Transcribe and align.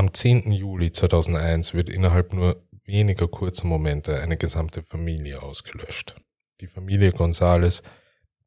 Am 0.00 0.14
10. 0.14 0.50
Juli 0.52 0.92
2001 0.92 1.74
wird 1.74 1.90
innerhalb 1.90 2.32
nur 2.32 2.66
weniger 2.84 3.28
kurzer 3.28 3.66
Momente 3.66 4.18
eine 4.18 4.38
gesamte 4.38 4.82
Familie 4.82 5.42
ausgelöscht. 5.42 6.16
Die 6.62 6.68
Familie 6.68 7.12
Gonzales, 7.12 7.82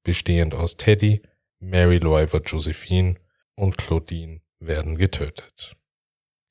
bestehend 0.01 0.55
aus 0.55 0.77
Teddy, 0.77 1.21
Mary 1.59 1.99
Loiver 1.99 2.41
Josephine 2.41 3.19
und 3.53 3.77
Claudine, 3.77 4.41
werden 4.57 4.97
getötet. 4.97 5.77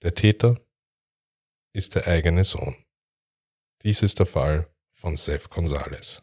Der 0.03 0.15
Täter 0.15 0.61
ist 1.73 1.97
der 1.97 2.07
eigene 2.07 2.45
Sohn. 2.45 2.77
Dies 3.83 4.03
ist 4.03 4.21
der 4.21 4.27
Fall 4.27 4.73
von 4.93 5.17
Seth 5.17 5.51
Gonzales. 5.51 6.23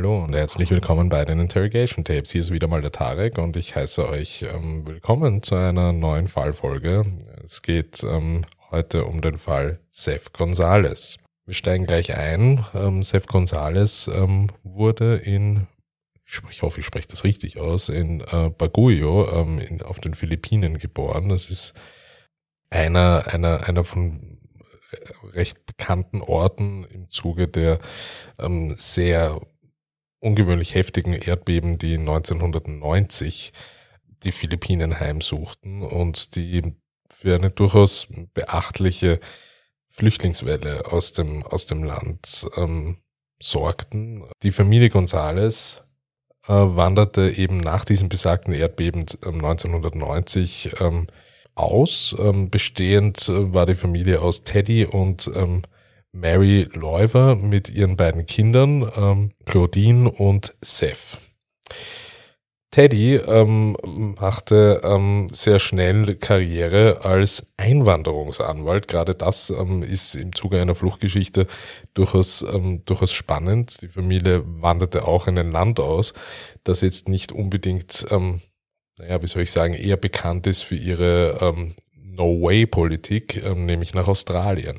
Hallo 0.00 0.24
und 0.24 0.34
herzlich 0.34 0.70
willkommen 0.70 1.10
bei 1.10 1.26
den 1.26 1.40
Interrogation 1.40 2.06
Tapes. 2.06 2.32
Hier 2.32 2.40
ist 2.40 2.50
wieder 2.50 2.68
mal 2.68 2.80
der 2.80 2.90
Tarek 2.90 3.36
und 3.36 3.54
ich 3.58 3.76
heiße 3.76 4.08
euch 4.08 4.42
ähm, 4.50 4.86
willkommen 4.86 5.42
zu 5.42 5.56
einer 5.56 5.92
neuen 5.92 6.26
Fallfolge. 6.26 7.04
Es 7.44 7.60
geht 7.60 8.02
ähm, 8.02 8.46
heute 8.70 9.04
um 9.04 9.20
den 9.20 9.36
Fall 9.36 9.78
Seth 9.90 10.32
Gonzales. 10.32 11.18
Wir 11.44 11.52
steigen 11.52 11.84
gleich 11.84 12.16
ein. 12.16 12.64
Ähm, 12.72 13.02
Seth 13.02 13.28
Gonzales 13.28 14.08
ähm, 14.10 14.46
wurde 14.62 15.16
in, 15.16 15.66
ich 16.24 16.62
hoffe, 16.62 16.80
ich 16.80 16.86
spreche 16.86 17.08
das 17.08 17.24
richtig 17.24 17.60
aus, 17.60 17.90
in 17.90 18.22
äh, 18.22 18.48
Baguio 18.56 19.30
ähm, 19.30 19.58
in, 19.58 19.82
auf 19.82 19.98
den 19.98 20.14
Philippinen 20.14 20.78
geboren. 20.78 21.28
Das 21.28 21.50
ist 21.50 21.74
einer, 22.70 23.24
einer, 23.26 23.68
einer 23.68 23.84
von 23.84 24.38
recht 25.34 25.66
bekannten 25.66 26.22
Orten 26.22 26.84
im 26.84 27.10
Zuge 27.10 27.48
der 27.48 27.80
ähm, 28.38 28.74
sehr 28.78 29.40
ungewöhnlich 30.20 30.74
heftigen 30.74 31.14
Erdbeben, 31.14 31.78
die 31.78 31.96
1990 31.96 33.52
die 34.22 34.32
Philippinen 34.32 35.00
heimsuchten 35.00 35.82
und 35.82 36.36
die 36.36 36.74
für 37.08 37.34
eine 37.34 37.50
durchaus 37.50 38.06
beachtliche 38.34 39.20
Flüchtlingswelle 39.88 40.86
aus 40.92 41.12
dem, 41.12 41.42
aus 41.42 41.66
dem 41.66 41.82
Land 41.82 42.46
ähm, 42.56 42.98
sorgten. 43.42 44.24
Die 44.42 44.52
Familie 44.52 44.90
Gonzales 44.90 45.82
äh, 46.46 46.52
wanderte 46.52 47.30
eben 47.30 47.58
nach 47.58 47.84
diesem 47.84 48.08
besagten 48.08 48.54
Erdbeben 48.54 49.06
äh, 49.22 49.26
1990 49.28 50.80
ähm, 50.80 51.06
aus. 51.54 52.14
Ähm, 52.18 52.50
bestehend 52.50 53.28
äh, 53.28 53.52
war 53.52 53.66
die 53.66 53.74
Familie 53.74 54.20
aus 54.20 54.44
Teddy 54.44 54.84
und 54.84 55.30
ähm, 55.34 55.62
Mary 56.12 56.68
Loiver 56.72 57.36
mit 57.36 57.70
ihren 57.70 57.96
beiden 57.96 58.26
Kindern, 58.26 58.90
ähm, 58.96 59.32
Claudine 59.44 60.10
und 60.10 60.54
Seth. 60.60 61.16
Teddy 62.72 63.16
ähm, 63.16 63.76
machte 64.20 64.80
ähm, 64.84 65.28
sehr 65.32 65.58
schnell 65.58 66.14
Karriere 66.14 67.04
als 67.04 67.52
Einwanderungsanwalt. 67.56 68.86
Gerade 68.86 69.16
das 69.16 69.50
ähm, 69.50 69.82
ist 69.82 70.14
im 70.14 70.32
Zuge 70.32 70.60
einer 70.60 70.76
Fluchtgeschichte 70.76 71.48
durchaus, 71.94 72.42
ähm, 72.42 72.84
durchaus 72.84 73.12
spannend. 73.12 73.82
Die 73.82 73.88
Familie 73.88 74.44
wanderte 74.44 75.04
auch 75.04 75.26
in 75.26 75.36
ein 75.36 75.50
Land 75.50 75.80
aus, 75.80 76.12
das 76.62 76.80
jetzt 76.80 77.08
nicht 77.08 77.32
unbedingt, 77.32 78.06
ähm, 78.10 78.40
naja, 78.98 79.20
wie 79.20 79.26
soll 79.26 79.42
ich 79.42 79.50
sagen, 79.50 79.74
eher 79.74 79.96
bekannt 79.96 80.46
ist 80.46 80.62
für 80.62 80.76
ihre 80.76 81.38
ähm, 81.40 81.74
No-Way-Politik, 81.96 83.42
ähm, 83.44 83.66
nämlich 83.66 83.94
nach 83.94 84.06
Australien. 84.06 84.78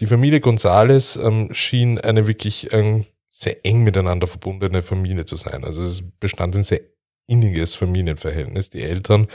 Die 0.00 0.06
Familie 0.06 0.40
Gonzales 0.40 1.16
ähm, 1.16 1.52
schien 1.52 1.98
eine 1.98 2.26
wirklich 2.26 2.72
ähm, 2.72 3.04
sehr 3.28 3.64
eng 3.64 3.84
miteinander 3.84 4.26
verbundene 4.26 4.82
Familie 4.82 5.26
zu 5.26 5.36
sein. 5.36 5.62
Also 5.64 5.82
es 5.82 6.02
bestand 6.18 6.56
ein 6.56 6.64
sehr 6.64 6.80
inniges 7.26 7.74
Familienverhältnis. 7.74 8.70
Die 8.70 8.82
Eltern 8.82 9.28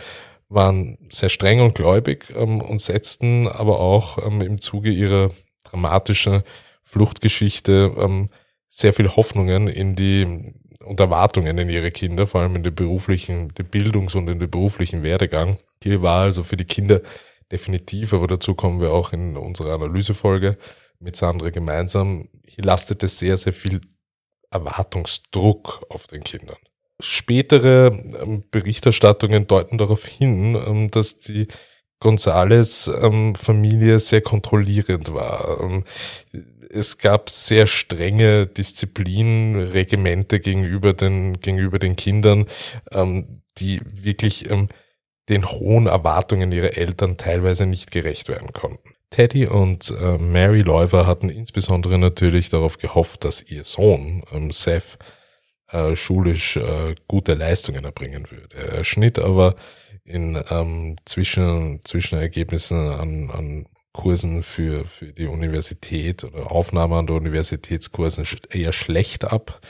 waren 0.49 0.97
sehr 1.09 1.29
streng 1.29 1.61
und 1.61 1.75
gläubig 1.75 2.33
ähm, 2.35 2.61
und 2.61 2.81
setzten 2.81 3.47
aber 3.47 3.79
auch 3.79 4.17
ähm, 4.25 4.41
im 4.41 4.59
Zuge 4.59 4.89
ihrer 4.89 5.29
dramatischen 5.63 6.43
Fluchtgeschichte 6.83 7.93
ähm, 7.97 8.29
sehr 8.69 8.93
viel 8.93 9.15
Hoffnungen 9.15 9.67
in 9.67 9.95
die 9.95 10.53
und 10.83 10.99
Erwartungen 10.99 11.57
in 11.57 11.69
ihre 11.69 11.91
Kinder, 11.91 12.27
vor 12.27 12.41
allem 12.41 12.55
in 12.55 12.63
den 12.63 12.75
beruflichen, 12.75 13.53
den 13.55 13.65
Bildungs- 13.65 14.13
und 14.13 14.27
in 14.27 14.39
den 14.39 14.51
beruflichen 14.51 15.01
Werdegang. 15.01 15.57
Hier 15.81 16.01
war 16.03 16.21
also 16.21 16.43
für 16.43 16.57
die 16.57 16.65
Kinder 16.65 17.01
definitiv, 17.51 18.13
aber 18.13 18.27
dazu 18.27 18.55
kommen 18.55 18.81
wir 18.81 18.91
auch 18.91 19.13
in 19.13 19.37
unserer 19.37 19.75
Analysefolge 19.75 20.57
mit 20.99 21.15
Sandra 21.15 21.49
gemeinsam. 21.49 22.29
Hier 22.45 22.63
lastet 22.63 23.03
es 23.03 23.19
sehr, 23.19 23.37
sehr 23.37 23.53
viel 23.53 23.81
Erwartungsdruck 24.49 25.85
auf 25.89 26.07
den 26.07 26.23
Kindern. 26.23 26.57
Spätere 26.99 27.91
ähm, 28.21 28.45
Berichterstattungen 28.51 29.47
deuten 29.47 29.77
darauf 29.77 30.05
hin, 30.05 30.55
ähm, 30.55 30.91
dass 30.91 31.17
die 31.17 31.47
Gonzales-Familie 31.99 33.93
ähm, 33.93 33.99
sehr 33.99 34.21
kontrollierend 34.21 35.13
war. 35.13 35.83
Es 36.69 36.97
gab 36.97 37.29
sehr 37.29 37.67
strenge 37.67 38.47
Disziplinregimente 38.47 40.39
gegenüber 40.39 40.93
den, 40.93 41.39
gegenüber 41.39 41.79
den 41.79 41.95
Kindern, 41.95 42.47
die 43.57 43.79
wirklich 43.85 44.49
den 45.29 45.49
hohen 45.49 45.87
Erwartungen 45.87 46.51
ihrer 46.51 46.77
Eltern 46.77 47.17
teilweise 47.17 47.65
nicht 47.65 47.91
gerecht 47.91 48.29
werden 48.29 48.53
konnten. 48.53 48.95
Teddy 49.09 49.47
und 49.47 49.93
äh, 49.97 50.17
Mary 50.17 50.61
Loiver 50.61 51.07
hatten 51.07 51.29
insbesondere 51.29 51.97
natürlich 51.97 52.49
darauf 52.49 52.77
gehofft, 52.77 53.23
dass 53.23 53.41
ihr 53.41 53.63
Sohn 53.63 54.23
ähm, 54.31 54.51
Seth 54.51 54.97
äh, 55.69 55.95
schulisch 55.95 56.57
äh, 56.57 56.95
gute 57.07 57.33
Leistungen 57.33 57.85
erbringen 57.85 58.27
würde. 58.29 58.57
Er 58.57 58.83
schnitt 58.83 59.17
aber 59.19 59.55
in 60.03 60.41
ähm, 60.49 60.97
Zwischen, 61.05 61.81
Zwischenergebnissen 61.83 62.77
an, 62.77 63.31
an 63.31 63.65
Kursen 63.93 64.43
für, 64.43 64.85
für 64.85 65.13
die 65.13 65.25
Universität 65.25 66.25
oder 66.25 66.51
Aufnahme 66.51 66.97
an 66.97 67.07
der 67.07 67.15
Universitätskursen 67.15 68.27
eher 68.49 68.73
schlecht 68.73 69.23
ab. 69.23 69.61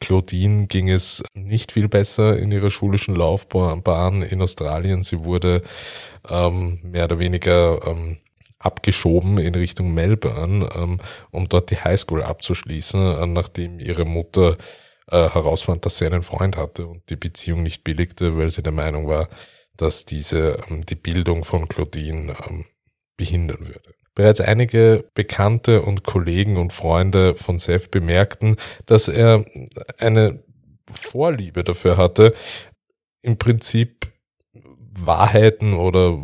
Claudine 0.00 0.66
ging 0.66 0.90
es 0.90 1.22
nicht 1.34 1.72
viel 1.72 1.88
besser 1.88 2.38
in 2.38 2.52
ihrer 2.52 2.70
schulischen 2.70 3.16
Laufbahn 3.16 4.22
in 4.22 4.42
Australien. 4.42 5.02
Sie 5.02 5.24
wurde 5.24 5.62
ähm, 6.28 6.80
mehr 6.82 7.04
oder 7.04 7.18
weniger 7.18 7.86
ähm, 7.86 8.18
abgeschoben 8.58 9.38
in 9.38 9.54
Richtung 9.54 9.94
Melbourne, 9.94 10.68
ähm, 10.74 11.00
um 11.30 11.48
dort 11.48 11.70
die 11.70 11.76
Highschool 11.78 12.22
abzuschließen, 12.22 13.00
äh, 13.00 13.26
nachdem 13.26 13.80
ihre 13.80 14.04
Mutter 14.04 14.56
äh, 15.08 15.28
herausfand, 15.28 15.86
dass 15.86 15.98
sie 15.98 16.06
einen 16.06 16.22
Freund 16.22 16.56
hatte 16.56 16.86
und 16.86 17.08
die 17.10 17.16
Beziehung 17.16 17.62
nicht 17.62 17.84
billigte, 17.84 18.36
weil 18.36 18.50
sie 18.50 18.62
der 18.62 18.72
Meinung 18.72 19.08
war, 19.08 19.28
dass 19.76 20.04
diese 20.04 20.64
ähm, 20.68 20.84
die 20.86 20.94
Bildung 20.94 21.44
von 21.44 21.68
Claudine 21.68 22.34
ähm, 22.48 22.64
behindern 23.16 23.60
würde. 23.60 23.94
Bereits 24.16 24.40
einige 24.40 25.04
Bekannte 25.14 25.82
und 25.82 26.02
Kollegen 26.02 26.56
und 26.56 26.72
Freunde 26.72 27.36
von 27.36 27.58
Seth 27.58 27.90
bemerkten, 27.90 28.56
dass 28.86 29.08
er 29.08 29.44
eine 29.98 30.42
Vorliebe 30.90 31.62
dafür 31.62 31.98
hatte, 31.98 32.32
im 33.20 33.36
Prinzip 33.36 34.10
Wahrheiten 34.98 35.74
oder 35.74 36.18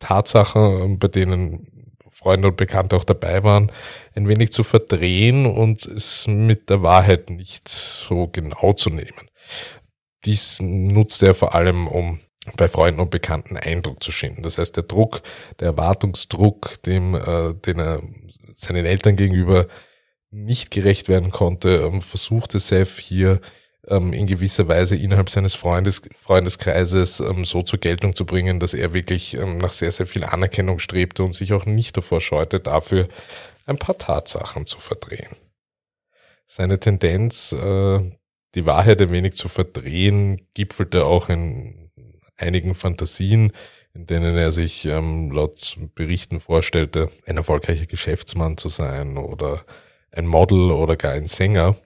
Tatsachen, 0.00 0.98
bei 0.98 1.06
denen 1.06 1.94
Freunde 2.10 2.48
und 2.48 2.56
Bekannte 2.56 2.96
auch 2.96 3.04
dabei 3.04 3.44
waren, 3.44 3.70
ein 4.16 4.26
wenig 4.26 4.50
zu 4.50 4.64
verdrehen 4.64 5.46
und 5.46 5.86
es 5.86 6.26
mit 6.26 6.70
der 6.70 6.82
Wahrheit 6.82 7.30
nicht 7.30 7.68
so 7.68 8.26
genau 8.26 8.72
zu 8.72 8.90
nehmen. 8.90 9.30
Dies 10.24 10.58
nutzte 10.60 11.28
er 11.28 11.34
vor 11.34 11.54
allem, 11.54 11.86
um 11.86 12.18
bei 12.56 12.68
Freunden 12.68 13.00
und 13.00 13.10
Bekannten 13.10 13.56
Eindruck 13.56 14.02
zu 14.02 14.10
schinden. 14.10 14.42
Das 14.42 14.58
heißt, 14.58 14.76
der 14.76 14.82
Druck, 14.84 15.22
der 15.60 15.68
Erwartungsdruck, 15.68 16.82
dem, 16.82 17.14
äh, 17.14 17.54
den 17.54 17.78
er 17.78 18.02
seinen 18.54 18.84
Eltern 18.84 19.16
gegenüber 19.16 19.66
nicht 20.30 20.70
gerecht 20.70 21.08
werden 21.08 21.30
konnte, 21.30 21.82
ähm, 21.84 22.02
versuchte 22.02 22.58
Seth 22.58 22.98
hier 22.98 23.40
ähm, 23.86 24.12
in 24.12 24.26
gewisser 24.26 24.68
Weise 24.68 24.96
innerhalb 24.96 25.30
seines 25.30 25.54
Freundes, 25.54 26.02
Freundeskreises 26.20 27.20
ähm, 27.20 27.44
so 27.44 27.62
zur 27.62 27.78
Geltung 27.78 28.14
zu 28.14 28.24
bringen, 28.26 28.58
dass 28.58 28.74
er 28.74 28.94
wirklich 28.94 29.34
ähm, 29.34 29.58
nach 29.58 29.72
sehr, 29.72 29.90
sehr 29.90 30.06
viel 30.06 30.24
Anerkennung 30.24 30.78
strebte 30.78 31.22
und 31.22 31.32
sich 31.32 31.52
auch 31.52 31.66
nicht 31.66 31.96
davor 31.96 32.20
scheute, 32.20 32.60
dafür 32.60 33.08
ein 33.66 33.78
paar 33.78 33.98
Tatsachen 33.98 34.66
zu 34.66 34.78
verdrehen. 34.78 35.36
Seine 36.46 36.78
Tendenz, 36.78 37.52
äh, 37.52 38.00
die 38.54 38.66
Wahrheit 38.66 39.00
ein 39.00 39.10
wenig 39.10 39.34
zu 39.34 39.48
verdrehen, 39.48 40.46
gipfelte 40.54 41.04
auch 41.04 41.28
in 41.28 41.81
einigen 42.42 42.74
Fantasien, 42.74 43.52
in 43.94 44.06
denen 44.06 44.36
er 44.36 44.52
sich 44.52 44.84
ähm, 44.84 45.30
laut 45.30 45.76
Berichten 45.94 46.40
vorstellte, 46.40 47.08
ein 47.26 47.36
erfolgreicher 47.36 47.86
Geschäftsmann 47.86 48.56
zu 48.56 48.68
sein 48.68 49.16
oder 49.16 49.64
ein 50.10 50.26
Model 50.26 50.70
oder 50.70 50.96
gar 50.96 51.12
ein 51.12 51.26
Sänger. 51.26 51.76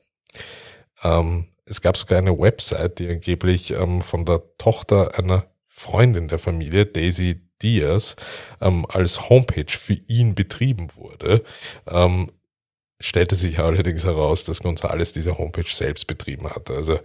Ähm, 1.02 1.46
es 1.64 1.80
gab 1.80 1.96
sogar 1.96 2.18
eine 2.18 2.38
Website, 2.38 2.98
die 2.98 3.08
angeblich 3.08 3.72
ähm, 3.72 4.02
von 4.02 4.24
der 4.24 4.42
Tochter 4.58 5.18
einer 5.18 5.46
Freundin 5.68 6.28
der 6.28 6.38
Familie, 6.38 6.86
Daisy 6.86 7.42
Diaz, 7.62 8.16
ähm, 8.60 8.86
als 8.88 9.28
Homepage 9.28 9.70
für 9.70 9.96
ihn 10.08 10.34
betrieben 10.34 10.88
wurde. 10.94 11.42
Ähm, 11.86 12.32
stellte 13.00 13.34
sich 13.34 13.58
allerdings 13.58 14.04
heraus, 14.04 14.44
dass 14.44 14.60
Gonzales 14.60 15.12
diese 15.12 15.36
Homepage 15.38 15.68
selbst 15.68 16.06
betrieben 16.06 16.48
hatte. 16.48 16.74
Also 16.74 16.98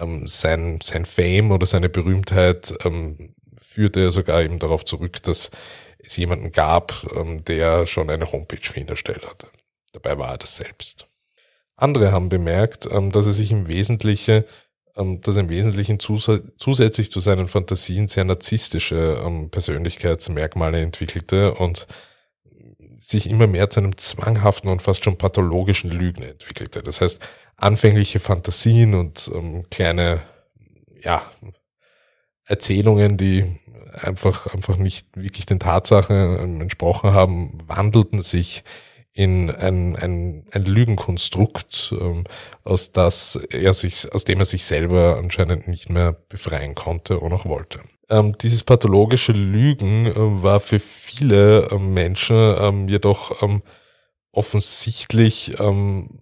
ähm, 0.00 0.26
sein, 0.26 0.80
sein 0.82 1.04
Fame 1.04 1.52
oder 1.52 1.66
seine 1.66 1.88
Berühmtheit 1.88 2.74
ähm, 2.84 3.34
führte 3.58 4.10
sogar 4.10 4.42
eben 4.42 4.58
darauf 4.58 4.84
zurück, 4.84 5.22
dass 5.22 5.50
es 5.98 6.16
jemanden 6.16 6.52
gab, 6.52 7.06
ähm, 7.14 7.44
der 7.44 7.86
schon 7.86 8.10
eine 8.10 8.32
Homepage 8.32 8.62
für 8.62 8.80
ihn 8.80 8.88
erstellt 8.88 9.26
hatte. 9.26 9.48
Dabei 9.92 10.18
war 10.18 10.30
er 10.32 10.38
das 10.38 10.56
selbst. 10.56 11.06
Andere 11.76 12.12
haben 12.12 12.28
bemerkt, 12.28 12.88
ähm, 12.90 13.12
dass 13.12 13.26
er 13.26 13.32
sich 13.32 13.52
im 13.52 13.68
Wesentlichen, 13.68 14.44
ähm, 14.96 15.20
dass 15.20 15.36
er 15.36 15.42
im 15.42 15.48
Wesentlichen 15.48 15.98
zus 15.98 16.30
zusätzlich 16.58 17.10
zu 17.10 17.20
seinen 17.20 17.48
Fantasien 17.48 18.08
sehr 18.08 18.24
narzisstische 18.24 19.22
ähm, 19.24 19.50
Persönlichkeitsmerkmale 19.50 20.80
entwickelte 20.80 21.54
und 21.54 21.86
sich 23.10 23.28
immer 23.28 23.46
mehr 23.46 23.70
zu 23.70 23.80
einem 23.80 23.96
zwanghaften 23.96 24.70
und 24.70 24.82
fast 24.82 25.04
schon 25.04 25.18
pathologischen 25.18 25.90
Lügen 25.90 26.22
entwickelte. 26.22 26.82
Das 26.82 27.00
heißt, 27.00 27.20
anfängliche 27.56 28.20
Fantasien 28.20 28.94
und 28.94 29.30
ähm, 29.34 29.64
kleine, 29.70 30.20
ja, 31.02 31.22
Erzählungen, 32.44 33.16
die 33.16 33.58
einfach, 33.92 34.46
einfach 34.46 34.76
nicht 34.76 35.08
wirklich 35.16 35.46
den 35.46 35.58
Tatsachen 35.58 36.16
ähm, 36.16 36.60
entsprochen 36.60 37.12
haben, 37.12 37.58
wandelten 37.66 38.22
sich 38.22 38.64
in 39.12 39.50
ein, 39.50 39.96
ein, 39.96 40.46
ein 40.52 40.64
Lügenkonstrukt, 40.64 41.92
ähm, 42.00 42.24
aus, 42.62 42.92
das 42.92 43.36
er 43.50 43.72
sich, 43.72 44.12
aus 44.12 44.24
dem 44.24 44.38
er 44.38 44.44
sich 44.44 44.64
selber 44.64 45.16
anscheinend 45.18 45.66
nicht 45.66 45.90
mehr 45.90 46.12
befreien 46.12 46.76
konnte 46.76 47.20
oder 47.20 47.36
auch 47.36 47.46
wollte. 47.46 47.80
Ähm, 48.10 48.36
dieses 48.38 48.64
pathologische 48.64 49.32
Lügen 49.32 50.06
äh, 50.06 50.14
war 50.16 50.58
für 50.58 50.80
viele 50.80 51.68
äh, 51.70 51.78
Menschen 51.78 52.36
ähm, 52.36 52.88
jedoch 52.88 53.40
ähm, 53.40 53.62
offensichtlich 54.32 55.60
ähm, 55.60 56.18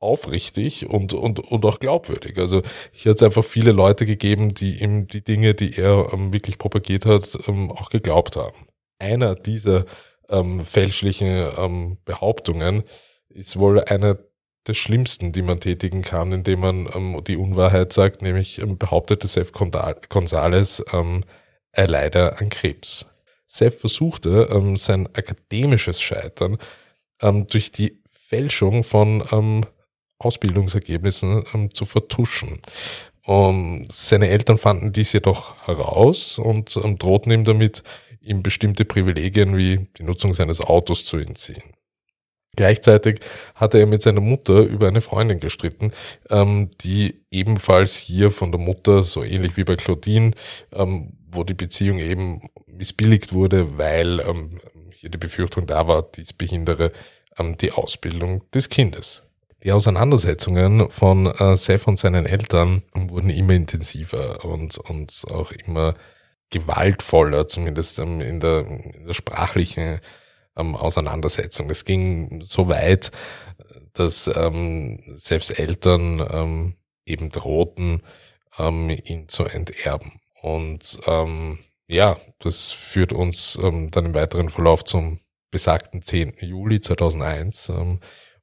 aufrichtig 0.00 0.88
und, 0.88 1.12
und, 1.12 1.40
und 1.40 1.64
auch 1.66 1.80
glaubwürdig. 1.80 2.38
Also 2.38 2.62
hier 2.92 3.10
hat 3.10 3.16
es 3.16 3.22
einfach 3.22 3.44
viele 3.44 3.72
Leute 3.72 4.06
gegeben, 4.06 4.54
die 4.54 4.82
ihm 4.82 5.06
die 5.06 5.22
Dinge, 5.22 5.54
die 5.54 5.76
er 5.76 6.12
ähm, 6.12 6.32
wirklich 6.32 6.56
propagiert 6.56 7.04
hat, 7.04 7.38
ähm, 7.46 7.70
auch 7.70 7.90
geglaubt 7.90 8.36
haben. 8.36 8.66
Einer 8.98 9.34
dieser 9.34 9.84
fälschlichen 10.64 11.98
Behauptungen 12.04 12.82
ist 13.28 13.60
wohl 13.60 13.84
einer 13.84 14.18
der 14.66 14.74
schlimmsten, 14.74 15.32
die 15.32 15.42
man 15.42 15.60
tätigen 15.60 16.02
kann, 16.02 16.32
indem 16.32 16.60
man 16.60 16.88
ähm, 16.94 17.22
die 17.26 17.36
Unwahrheit 17.36 17.92
sagt, 17.92 18.22
nämlich 18.22 18.60
ähm, 18.60 18.78
behauptete 18.78 19.28
Seth 19.28 19.52
Gonzales, 19.52 20.84
ähm, 20.92 21.24
er 21.72 21.88
leide 21.88 22.38
an 22.38 22.48
Krebs. 22.48 23.06
Seth 23.46 23.74
versuchte 23.74 24.48
ähm, 24.50 24.76
sein 24.76 25.08
akademisches 25.14 26.00
Scheitern 26.00 26.58
ähm, 27.20 27.46
durch 27.46 27.70
die 27.72 28.02
Fälschung 28.10 28.82
von 28.82 29.24
ähm, 29.30 29.64
Ausbildungsergebnissen 30.18 31.44
ähm, 31.54 31.74
zu 31.74 31.84
vertuschen. 31.84 32.60
Um, 33.24 33.88
seine 33.90 34.28
Eltern 34.28 34.56
fanden 34.56 34.92
dies 34.92 35.12
jedoch 35.12 35.56
heraus 35.66 36.38
und 36.38 36.76
ähm, 36.76 36.96
drohten 36.96 37.32
ihm 37.32 37.44
damit, 37.44 37.82
ihm 38.20 38.42
bestimmte 38.42 38.84
Privilegien 38.84 39.56
wie 39.56 39.88
die 39.98 40.04
Nutzung 40.04 40.32
seines 40.32 40.60
Autos 40.60 41.04
zu 41.04 41.16
entziehen. 41.16 41.75
Gleichzeitig 42.56 43.20
hatte 43.54 43.78
er 43.78 43.86
mit 43.86 44.02
seiner 44.02 44.20
Mutter 44.20 44.60
über 44.60 44.88
eine 44.88 45.00
Freundin 45.02 45.40
gestritten, 45.40 45.92
ähm, 46.30 46.70
die 46.80 47.22
ebenfalls 47.30 47.96
hier 47.96 48.30
von 48.30 48.50
der 48.50 48.60
Mutter, 48.60 49.02
so 49.04 49.22
ähnlich 49.22 49.56
wie 49.56 49.64
bei 49.64 49.76
Claudine, 49.76 50.32
ähm, 50.72 51.12
wo 51.30 51.44
die 51.44 51.54
Beziehung 51.54 51.98
eben 51.98 52.48
missbilligt 52.66 53.32
wurde, 53.32 53.78
weil 53.78 54.20
ähm, 54.20 54.60
hier 54.90 55.10
die 55.10 55.18
Befürchtung 55.18 55.66
da 55.66 55.86
war, 55.86 56.02
dies 56.02 56.32
behindere 56.32 56.92
ähm, 57.38 57.56
die 57.58 57.72
Ausbildung 57.72 58.42
des 58.50 58.68
Kindes. 58.68 59.22
Die 59.62 59.72
Auseinandersetzungen 59.72 60.90
von 60.90 61.26
äh, 61.26 61.56
Seth 61.56 61.86
und 61.86 61.98
seinen 61.98 62.26
Eltern 62.26 62.82
wurden 62.94 63.30
immer 63.30 63.54
intensiver 63.54 64.44
und, 64.44 64.78
und 64.78 65.24
auch 65.30 65.50
immer 65.50 65.94
gewaltvoller, 66.50 67.48
zumindest 67.48 67.98
ähm, 67.98 68.20
in, 68.20 68.40
der, 68.40 68.66
in 68.66 69.06
der 69.06 69.14
sprachlichen 69.14 70.00
ähm, 70.56 70.74
Auseinandersetzung. 70.76 71.70
Es 71.70 71.84
ging 71.84 72.40
so 72.42 72.68
weit, 72.68 73.12
dass 73.92 74.30
ähm, 74.34 75.00
Seths 75.16 75.50
Eltern 75.50 76.26
ähm, 76.30 76.74
eben 77.04 77.30
drohten, 77.30 78.02
ähm, 78.58 78.90
ihn 78.90 79.28
zu 79.28 79.44
enterben. 79.44 80.20
Und 80.42 81.00
ähm, 81.06 81.58
ja, 81.88 82.16
das 82.38 82.72
führt 82.72 83.12
uns 83.12 83.58
ähm, 83.62 83.90
dann 83.90 84.06
im 84.06 84.14
weiteren 84.14 84.50
Verlauf 84.50 84.84
zum 84.84 85.20
besagten 85.50 86.02
10. 86.02 86.34
Juli 86.40 86.80
2001, 86.80 87.70
ähm, 87.70 88.00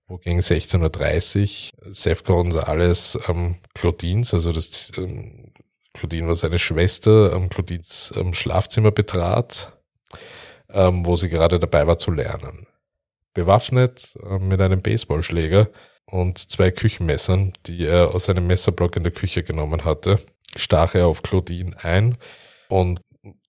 wo 0.08 0.18
gegen 0.18 0.40
16.30 0.40 1.74
Uhr 1.86 1.94
Seth 1.94 2.24
Gonzales 2.24 3.20
ähm, 3.28 3.58
Claudines, 3.74 4.34
also 4.34 4.52
das 4.52 4.92
ähm, 4.98 5.52
Claudine 5.94 6.28
war 6.28 6.36
seine 6.36 6.60
Schwester, 6.60 7.34
ähm, 7.34 7.50
Claudines 7.50 8.14
ähm, 8.16 8.34
Schlafzimmer 8.34 8.92
betrat, 8.92 9.74
ähm, 10.74 11.06
wo 11.06 11.16
sie 11.16 11.30
gerade 11.30 11.60
dabei 11.60 11.88
war 11.88 11.98
zu 11.98 12.12
lernen. 12.12 12.68
Bewaffnet 13.34 14.18
äh, 14.24 14.40
mit 14.40 14.60
einem 14.62 14.82
Baseballschläger 14.82 15.70
und 16.06 16.38
zwei 16.38 16.72
Küchenmessern, 16.72 17.54
die 17.66 17.86
er 17.86 18.14
aus 18.14 18.30
einem 18.30 18.48
Messerblock 18.48 18.96
in 18.96 19.04
der 19.04 19.12
Küche 19.12 19.44
genommen 19.44 19.86
hatte, 19.86 20.18
stach 20.56 20.96
er 20.96 21.08
auf 21.08 21.24
Claudine 21.24 21.76
ein 21.84 22.18
und 22.70 23.02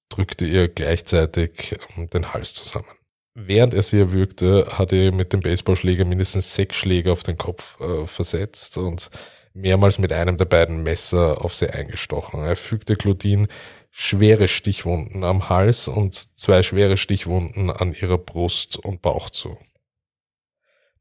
drückte 0.08 0.46
ihr 0.46 0.68
gleichzeitig 0.68 1.78
ähm, 1.96 2.08
den 2.10 2.32
Hals 2.32 2.54
zusammen. 2.54 2.86
Während 3.34 3.74
er 3.74 3.82
sie 3.82 3.98
erwürgte, 3.98 4.68
hatte 4.78 4.94
er 4.94 5.12
mit 5.12 5.32
dem 5.32 5.40
Baseballschläger 5.40 6.04
mindestens 6.04 6.54
sechs 6.54 6.76
Schläge 6.76 7.10
auf 7.10 7.24
den 7.24 7.36
Kopf 7.36 7.80
äh, 7.80 8.06
versetzt 8.06 8.78
und 8.78 9.10
mehrmals 9.54 9.98
mit 9.98 10.12
einem 10.12 10.36
der 10.36 10.44
beiden 10.44 10.82
Messer 10.84 11.44
auf 11.44 11.54
sie 11.54 11.68
eingestochen. 11.68 12.44
Er 12.44 12.56
fügte 12.56 12.94
Claudine 12.96 13.48
schwere 13.96 14.48
Stichwunden 14.48 15.22
am 15.22 15.48
Hals 15.48 15.86
und 15.86 16.36
zwei 16.36 16.64
schwere 16.64 16.96
Stichwunden 16.96 17.70
an 17.70 17.94
ihrer 17.94 18.18
Brust 18.18 18.76
und 18.76 19.02
Bauch 19.02 19.30
zu. 19.30 19.56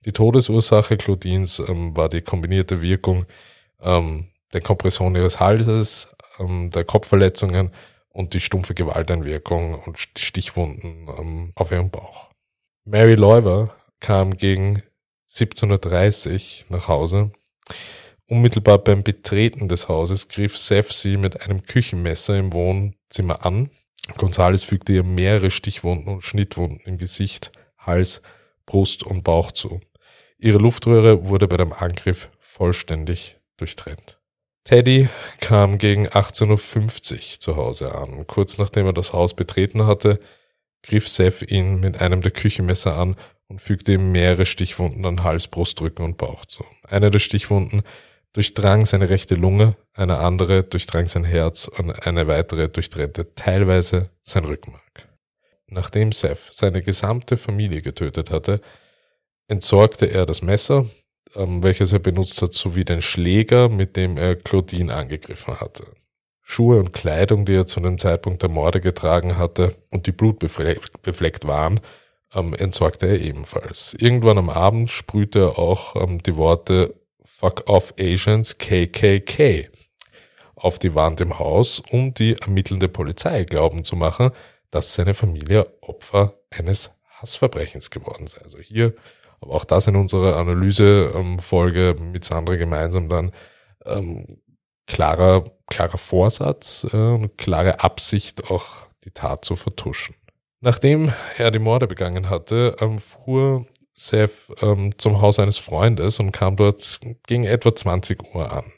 Die 0.06 0.12
Todesursache 0.12 0.96
Claudines 0.98 1.58
ähm, 1.58 1.98
war 1.98 2.08
die 2.08 2.22
kombinierte 2.22 2.84
Wirkung 2.84 3.26
ähm, 3.82 4.28
der 4.54 4.62
Kompression 4.62 5.16
ihres 5.16 5.40
Halses, 5.40 6.16
ähm, 6.38 6.70
der 6.70 6.84
Kopfverletzungen 6.84 7.72
und 8.10 8.36
die 8.36 8.40
stumpfe 8.40 8.76
Gewalteinwirkung 8.76 9.74
und 9.74 9.98
Stichwunden 9.98 11.08
ähm, 11.18 11.52
auf 11.56 11.72
ihrem 11.72 11.90
Bauch. 11.90 12.30
Mary 12.86 13.16
Leuver 13.16 13.76
kam 14.02 14.38
gegen 14.38 14.84
17.30 15.32 16.66
Uhr 16.70 16.78
nach 16.78 16.88
Hause. 16.88 17.32
Unmittelbar 18.28 18.78
beim 18.78 19.04
Betreten 19.04 19.68
des 19.68 19.90
Hauses 19.90 20.28
griff 20.28 20.58
Seth 20.58 20.94
sie 20.94 21.18
mit 21.18 21.42
einem 21.42 21.64
Küchenmesser 21.64 22.38
im 22.38 22.54
Wohnzimmer 22.54 23.46
an. 23.46 23.70
Gonzales 24.18 24.64
fügte 24.64 24.94
ihr 24.94 25.04
mehrere 25.04 25.52
Stichwunden 25.52 26.14
und 26.14 26.22
Schnittwunden 26.22 26.80
im 26.86 26.98
Gesicht, 26.98 27.52
Hals, 27.78 28.22
Brust 28.66 29.04
und 29.04 29.24
Bauch 29.24 29.52
zu. 29.52 29.82
Ihre 30.38 30.58
Luftröhre 30.58 31.28
wurde 31.28 31.48
bei 31.48 31.58
dem 31.58 31.74
Angriff 31.74 32.30
vollständig 32.40 33.38
durchtrennt. 33.58 34.20
Teddy 34.64 35.10
kam 35.42 35.78
gegen 35.78 36.08
18.50 36.08 37.14
Uhr 37.36 37.40
zu 37.40 37.56
Hause 37.58 37.94
an. 37.94 38.26
Kurz 38.28 38.58
nachdem 38.58 38.86
er 38.86 38.94
das 38.94 39.12
Haus 39.12 39.36
betreten 39.36 39.86
hatte, 39.86 40.20
griff 40.82 41.10
Seth 41.10 41.42
ihn 41.52 41.82
mit 41.82 42.00
einem 42.00 42.22
der 42.22 42.32
Küchenmesser 42.32 42.96
an 42.98 43.18
und 43.48 43.62
fügte 43.62 43.94
ihm 43.94 44.14
mehrere 44.14 44.46
Stichwunden 44.46 45.06
an 45.06 45.24
Hals, 45.24 45.48
Brust, 45.48 45.82
Rücken 45.82 46.04
und 46.04 46.18
Bauch 46.18 46.46
zu. 46.46 46.64
Eine 46.88 47.12
der 47.12 47.20
Stichwunden 47.20 47.84
durchdrang 48.34 48.86
seine 48.86 49.10
rechte 49.10 49.36
Lunge, 49.36 49.76
eine 49.94 50.18
andere 50.18 50.64
durchdrang 50.64 51.08
sein 51.08 51.24
Herz 51.24 51.68
und 51.68 51.92
eine 52.06 52.28
weitere 52.28 52.68
durchtrennte 52.68 53.34
teilweise 53.36 54.10
sein 54.24 54.46
Rückenmark. 54.46 55.08
Nachdem 55.68 56.12
Seth 56.12 56.50
seine 56.52 56.82
gesamte 56.82 57.38
Familie 57.38 57.82
getötet 57.82 58.32
hatte, 58.32 58.62
entsorgte 59.48 60.08
er 60.08 60.26
das 60.26 60.42
Messer, 60.42 60.86
ähm, 61.36 61.64
welches 61.64 61.94
er 61.94 62.00
benutzt 62.00 62.42
hat, 62.42 62.54
sowie 62.54 62.86
den 62.86 63.02
Schläger, 63.02 63.70
mit 63.70 63.96
dem 63.96 64.18
er 64.18 64.36
Claudine 64.36 64.94
angegriffen 64.94 65.60
hatte. 65.60 65.86
Schuhe 66.42 66.80
und 66.80 66.94
Kleidung, 66.94 67.46
die 67.46 67.56
er 67.56 67.66
zu 67.66 67.80
dem 67.80 67.98
Zeitpunkt 67.98 68.42
der 68.42 68.50
Morde 68.50 68.82
getragen 68.82 69.38
hatte 69.38 69.76
und 69.92 70.08
die 70.08 70.12
blutbefleckt 70.12 71.48
waren, 71.48 71.80
ähm, 72.34 72.54
entsorgte 72.54 73.08
er 73.08 73.22
ebenfalls. 73.22 73.96
Irgendwann 73.98 74.38
am 74.38 74.50
Abend 74.50 74.92
sprühte 74.92 75.40
er 75.40 75.60
auch 75.60 75.96
ähm, 75.96 76.22
die 76.22 76.36
Worte 76.36 76.96
Fuck 77.24 77.70
off 77.70 77.94
Asians 78.00 78.58
KKK 78.58 79.70
auf 80.56 80.80
die 80.80 80.96
Wand 80.96 81.22
im 81.22 81.40
Haus, 81.40 81.82
um 81.92 82.14
die 82.14 82.36
ermittelnde 82.40 82.88
Polizei 82.88 83.44
glauben 83.44 83.84
zu 83.84 83.96
machen, 83.96 84.32
dass 84.72 84.96
seine 84.96 85.14
Familie 85.14 85.68
Opfer 85.82 86.40
eines 86.50 86.92
Hassverbrechens 87.10 87.90
geworden 87.90 88.28
sei. 88.28 88.42
Also 88.42 88.60
hier 88.60 88.94
aber 89.44 89.56
auch 89.56 89.66
das 89.66 89.88
in 89.88 89.96
unserer 89.96 90.38
Analysefolge 90.38 91.96
mit 92.00 92.24
Sandra 92.24 92.56
gemeinsam 92.56 93.10
dann 93.10 93.32
ähm, 93.86 94.38
klarer, 94.88 95.44
klarer 95.68 95.98
Vorsatz 95.98 96.86
äh, 96.92 97.28
klare 97.38 97.82
Absicht, 97.82 98.50
auch 98.50 98.88
die 99.04 99.12
Tat 99.12 99.44
zu 99.44 99.56
vertuschen. 99.56 100.16
Nachdem 100.62 101.12
er 101.38 101.52
die 101.52 101.60
Morde 101.60 101.88
begangen 101.88 102.30
hatte, 102.30 102.78
ähm, 102.80 103.00
fuhr 103.00 103.66
Seth 103.94 104.52
ähm, 104.62 104.98
zum 104.98 105.22
Haus 105.22 105.40
eines 105.40 105.58
Freundes 105.58 106.20
und 106.20 106.32
kam 106.32 106.56
dort 106.56 107.00
gegen 107.28 107.46
etwa 107.46 107.76
20 107.76 108.34
Uhr 108.34 108.52
an. 108.52 108.72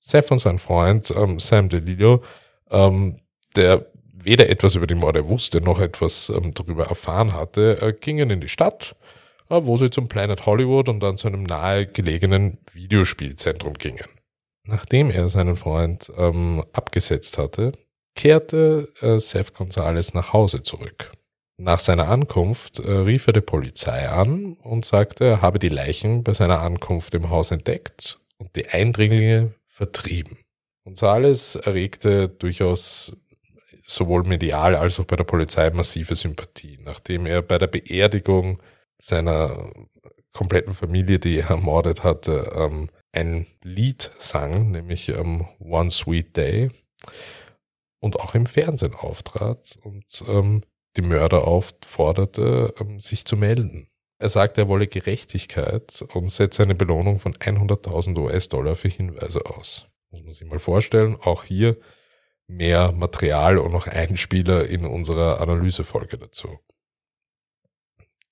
Seth 0.00 0.30
und 0.30 0.38
sein 0.38 0.58
Freund 0.58 1.10
ähm, 1.16 1.38
Sam 1.38 1.68
DeLillo, 1.70 2.22
ähm, 2.70 3.20
der 3.56 3.86
weder 4.12 4.48
etwas 4.48 4.74
über 4.74 4.86
die 4.86 4.94
Morde 4.94 5.28
wusste, 5.28 5.60
noch 5.60 5.80
etwas 5.80 6.28
ähm, 6.28 6.52
darüber 6.54 6.86
erfahren 6.86 7.32
hatte, 7.32 7.80
äh, 7.80 7.92
gingen 7.92 8.30
in 8.30 8.40
die 8.40 8.48
Stadt, 8.48 8.96
äh, 9.48 9.60
wo 9.62 9.76
sie 9.76 9.90
zum 9.90 10.08
Planet 10.08 10.44
Hollywood 10.46 10.88
und 10.88 11.02
dann 11.02 11.16
zu 11.16 11.28
einem 11.28 11.44
nahegelegenen 11.44 12.58
Videospielzentrum 12.72 13.74
gingen. 13.74 14.08
Nachdem 14.66 15.10
er 15.10 15.28
seinen 15.28 15.56
Freund 15.56 16.10
ähm, 16.16 16.64
abgesetzt 16.72 17.38
hatte, 17.38 17.72
kehrte 18.14 18.88
äh, 19.00 19.18
Seth 19.18 19.54
Gonzalez 19.54 20.14
nach 20.14 20.32
Hause 20.32 20.62
zurück. 20.62 21.12
Nach 21.56 21.78
seiner 21.78 22.08
Ankunft 22.08 22.80
äh, 22.80 22.90
rief 22.90 23.26
er 23.28 23.32
die 23.32 23.40
Polizei 23.40 24.08
an 24.08 24.54
und 24.54 24.84
sagte, 24.84 25.24
er 25.24 25.42
habe 25.42 25.58
die 25.58 25.68
Leichen 25.68 26.24
bei 26.24 26.32
seiner 26.32 26.60
Ankunft 26.60 27.14
im 27.14 27.30
Haus 27.30 27.52
entdeckt 27.52 28.18
und 28.38 28.56
die 28.56 28.68
Eindringlinge 28.68 29.54
vertrieben. 29.66 30.38
Gonzales 30.84 31.54
erregte 31.56 32.28
durchaus 32.28 33.16
sowohl 33.82 34.24
medial 34.24 34.74
als 34.74 34.98
auch 34.98 35.04
bei 35.04 35.16
der 35.16 35.24
Polizei 35.24 35.70
massive 35.70 36.14
Sympathie, 36.14 36.78
nachdem 36.82 37.26
er 37.26 37.42
bei 37.42 37.58
der 37.58 37.68
Beerdigung 37.68 38.60
seiner 38.98 39.72
kompletten 40.32 40.74
Familie, 40.74 41.18
die 41.18 41.38
er 41.38 41.50
ermordet 41.50 42.02
hatte, 42.02 42.52
ähm, 42.56 42.90
ein 43.12 43.46
Lied 43.62 44.10
sang, 44.18 44.72
nämlich 44.72 45.08
ähm, 45.08 45.46
One 45.60 45.90
Sweet 45.90 46.36
Day 46.36 46.70
und 48.00 48.18
auch 48.18 48.34
im 48.34 48.46
Fernsehen 48.46 48.94
auftrat 48.94 49.78
und 49.82 50.24
ähm, 50.26 50.62
die 50.96 51.02
Mörder 51.02 51.46
aufforderte, 51.46 52.74
ähm, 52.80 53.00
sich 53.00 53.24
zu 53.24 53.36
melden. 53.36 53.88
Er 54.18 54.28
sagte, 54.28 54.62
er 54.62 54.68
wolle 54.68 54.86
Gerechtigkeit 54.86 56.04
und 56.14 56.30
setze 56.30 56.62
eine 56.62 56.74
Belohnung 56.74 57.20
von 57.20 57.34
100.000 57.34 58.18
US-Dollar 58.18 58.76
für 58.76 58.88
Hinweise 58.88 59.44
aus. 59.46 59.94
Muss 60.10 60.22
man 60.22 60.32
sich 60.32 60.46
mal 60.46 60.60
vorstellen. 60.60 61.16
Auch 61.20 61.44
hier 61.44 61.76
mehr 62.46 62.92
Material 62.92 63.58
und 63.58 63.72
noch 63.72 63.86
Einspieler 63.86 64.66
in 64.66 64.86
unserer 64.86 65.40
Analysefolge 65.40 66.18
dazu. 66.18 66.58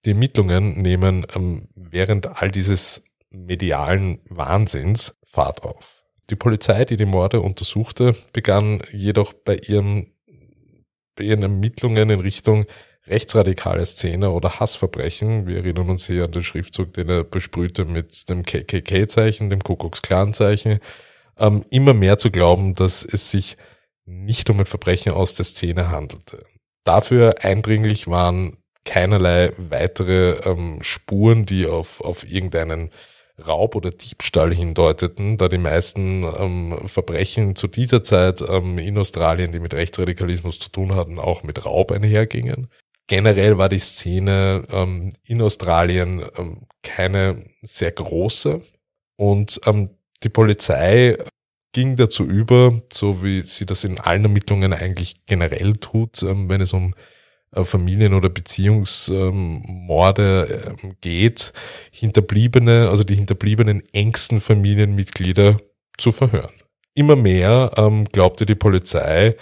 Die 0.04 0.10
Ermittlungen 0.10 0.80
nehmen 0.80 1.26
ähm, 1.34 1.68
während 1.74 2.26
all 2.40 2.50
dieses 2.50 3.04
medialen 3.30 4.20
Wahnsinns 4.28 5.16
Fahrt 5.24 5.62
auf. 5.62 6.02
Die 6.30 6.36
Polizei, 6.36 6.84
die 6.84 6.96
die 6.96 7.04
Morde 7.04 7.40
untersuchte, 7.40 8.14
begann 8.32 8.82
jedoch 8.92 9.32
bei 9.32 9.56
ihrem 9.56 10.12
bei 11.16 11.24
ihren 11.24 11.42
Ermittlungen 11.42 12.10
in 12.10 12.20
Richtung 12.20 12.66
rechtsradikale 13.06 13.84
Szene 13.84 14.30
oder 14.30 14.60
Hassverbrechen. 14.60 15.46
Wir 15.46 15.58
erinnern 15.58 15.90
uns 15.90 16.06
hier 16.06 16.24
an 16.24 16.32
den 16.32 16.44
Schriftzug, 16.44 16.92
den 16.92 17.08
er 17.08 17.24
besprühte 17.24 17.84
mit 17.84 18.28
dem 18.28 18.44
KKK-Zeichen, 18.44 19.50
dem 19.50 19.62
Kuckucksklan-Zeichen, 19.62 20.78
ähm, 21.38 21.64
immer 21.70 21.94
mehr 21.94 22.18
zu 22.18 22.30
glauben, 22.30 22.74
dass 22.74 23.04
es 23.04 23.30
sich 23.30 23.56
nicht 24.04 24.50
um 24.50 24.60
ein 24.60 24.66
Verbrechen 24.66 25.12
aus 25.12 25.34
der 25.34 25.44
Szene 25.44 25.90
handelte. 25.90 26.44
Dafür 26.84 27.36
eindringlich 27.42 28.08
waren 28.08 28.58
keinerlei 28.84 29.52
weitere 29.56 30.40
ähm, 30.48 30.82
Spuren, 30.82 31.46
die 31.46 31.66
auf, 31.66 32.00
auf 32.00 32.28
irgendeinen 32.28 32.90
Raub 33.46 33.74
oder 33.74 33.90
Diebstahl 33.90 34.54
hindeuteten, 34.54 35.36
da 35.36 35.48
die 35.48 35.58
meisten 35.58 36.24
ähm, 36.24 36.88
Verbrechen 36.88 37.56
zu 37.56 37.68
dieser 37.68 38.02
Zeit 38.02 38.42
ähm, 38.46 38.78
in 38.78 38.98
Australien, 38.98 39.52
die 39.52 39.60
mit 39.60 39.74
Rechtsradikalismus 39.74 40.58
zu 40.58 40.70
tun 40.70 40.94
hatten, 40.94 41.18
auch 41.18 41.42
mit 41.42 41.64
Raub 41.64 41.92
einhergingen. 41.92 42.68
Generell 43.06 43.58
war 43.58 43.68
die 43.68 43.78
Szene 43.78 44.62
ähm, 44.70 45.12
in 45.24 45.42
Australien 45.42 46.24
ähm, 46.36 46.66
keine 46.82 47.44
sehr 47.62 47.92
große 47.92 48.60
und 49.16 49.60
ähm, 49.66 49.90
die 50.22 50.28
Polizei 50.28 51.18
ging 51.72 51.96
dazu 51.96 52.24
über, 52.24 52.80
so 52.92 53.22
wie 53.22 53.42
sie 53.42 53.66
das 53.66 53.84
in 53.84 53.98
allen 53.98 54.24
Ermittlungen 54.24 54.72
eigentlich 54.72 55.24
generell 55.26 55.74
tut, 55.74 56.22
ähm, 56.22 56.48
wenn 56.48 56.60
es 56.60 56.72
um 56.72 56.94
Familien- 57.64 58.14
oder 58.14 58.28
Beziehungsmorde 58.28 60.76
ähm, 60.82 60.96
geht, 61.00 61.52
Hinterbliebene, 61.90 62.88
also 62.88 63.04
die 63.04 63.14
hinterbliebenen 63.14 63.82
engsten 63.92 64.40
Familienmitglieder 64.40 65.58
zu 65.98 66.12
verhören. 66.12 66.52
Immer 66.94 67.16
mehr 67.16 67.72
ähm, 67.76 68.06
glaubte 68.06 68.46
die 68.46 68.54
Polizei, 68.54 69.36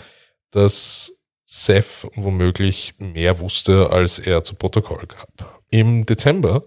dass 0.51 1.13
Seth 1.45 2.07
womöglich 2.15 2.95
mehr 2.99 3.41
wusste, 3.41 3.91
als 3.91 4.19
er 4.19 4.45
zu 4.45 4.55
Protokoll 4.55 5.07
gab. 5.07 5.63
Im 5.71 6.07
Dezember 6.07 6.65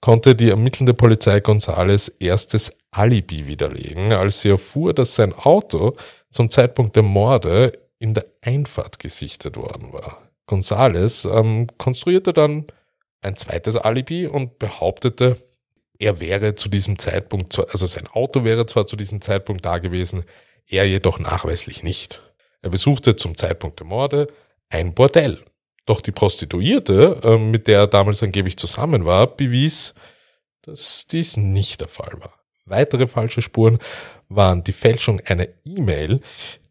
konnte 0.00 0.34
die 0.34 0.50
ermittelnde 0.50 0.94
Polizei 0.94 1.40
Gonzales 1.40 2.08
erstes 2.08 2.72
Alibi 2.90 3.46
widerlegen, 3.46 4.12
als 4.12 4.42
sie 4.42 4.50
erfuhr, 4.50 4.94
dass 4.94 5.14
sein 5.14 5.32
Auto 5.32 5.96
zum 6.30 6.50
Zeitpunkt 6.50 6.96
der 6.96 7.02
Morde 7.02 7.72
in 7.98 8.14
der 8.14 8.26
Einfahrt 8.42 8.98
gesichtet 8.98 9.56
worden 9.56 9.92
war. 9.92 10.27
Gonzales 10.48 11.24
ähm, 11.24 11.68
konstruierte 11.78 12.32
dann 12.32 12.66
ein 13.20 13.36
zweites 13.36 13.76
Alibi 13.76 14.26
und 14.26 14.58
behauptete, 14.58 15.36
er 15.98 16.20
wäre 16.20 16.54
zu 16.54 16.68
diesem 16.68 16.98
Zeitpunkt, 16.98 17.58
also 17.70 17.86
sein 17.86 18.08
Auto 18.08 18.44
wäre 18.44 18.66
zwar 18.66 18.86
zu 18.86 18.96
diesem 18.96 19.20
Zeitpunkt 19.20 19.64
da 19.64 19.78
gewesen, 19.78 20.24
er 20.66 20.88
jedoch 20.88 21.18
nachweislich 21.18 21.82
nicht. 21.82 22.22
Er 22.62 22.70
besuchte 22.70 23.16
zum 23.16 23.36
Zeitpunkt 23.36 23.78
der 23.78 23.86
Morde 23.86 24.28
ein 24.68 24.94
Bordell. 24.94 25.44
Doch 25.86 26.00
die 26.00 26.12
Prostituierte, 26.12 27.20
äh, 27.22 27.38
mit 27.38 27.66
der 27.66 27.80
er 27.80 27.86
damals 27.86 28.22
angeblich 28.22 28.56
zusammen 28.56 29.04
war, 29.04 29.26
bewies, 29.26 29.94
dass 30.62 31.06
dies 31.06 31.36
nicht 31.36 31.80
der 31.80 31.88
Fall 31.88 32.12
war. 32.20 32.34
Weitere 32.66 33.06
falsche 33.06 33.42
Spuren 33.42 33.78
waren 34.28 34.62
die 34.62 34.72
Fälschung 34.72 35.20
einer 35.24 35.48
E-Mail, 35.64 36.20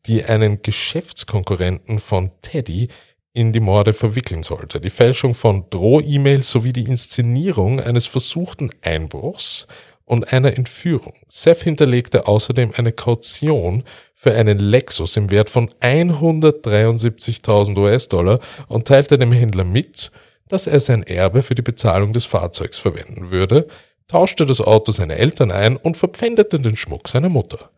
die 0.06 0.24
einen 0.24 0.62
Geschäftskonkurrenten 0.62 2.00
von 2.00 2.32
Teddy 2.42 2.90
in 3.38 3.54
die 3.54 3.60
Morde 3.60 3.94
verwickeln 3.94 4.42
sollte. 4.42 4.82
Die 4.82 4.90
Fälschung 4.90 5.36
von 5.36 5.70
Droh-E-Mails 5.70 6.50
sowie 6.50 6.74
die 6.74 6.86
Inszenierung 6.86 7.80
eines 7.80 8.08
versuchten 8.08 8.72
Einbruchs 8.82 9.68
und 10.06 10.34
einer 10.34 10.58
Entführung. 10.58 11.14
Seth 11.30 11.62
hinterlegte 11.62 12.26
außerdem 12.26 12.72
eine 12.76 12.94
Kaution 12.94 13.84
für 14.16 14.34
einen 14.34 14.58
Lexus 14.58 15.18
im 15.18 15.30
Wert 15.30 15.52
von 15.52 15.70
173.000 15.82 17.78
US-Dollar 17.78 18.40
und 18.70 18.88
teilte 18.88 19.20
dem 19.20 19.32
Händler 19.32 19.66
mit, 19.66 20.12
dass 20.48 20.66
er 20.66 20.80
sein 20.80 21.04
Erbe 21.04 21.44
für 21.44 21.54
die 21.54 21.62
Bezahlung 21.62 22.14
des 22.14 22.26
Fahrzeugs 22.26 22.80
verwenden 22.80 23.30
würde, 23.30 23.68
tauschte 24.08 24.48
das 24.48 24.62
Auto 24.62 24.92
seiner 24.92 25.18
Eltern 25.18 25.52
ein 25.52 25.78
und 25.78 25.96
verpfändete 25.96 26.60
den 26.60 26.76
Schmuck 26.76 27.08
seiner 27.08 27.30
Mutter. 27.30 27.70